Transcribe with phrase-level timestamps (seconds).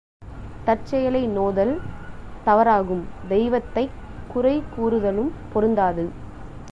[0.65, 1.73] தற்செயலை நோதல்
[2.45, 3.03] தவறாகும்,
[3.27, 3.95] தெய்வத்தைக்
[4.35, 6.05] குறைகூறுதலும் பொருந்தாது.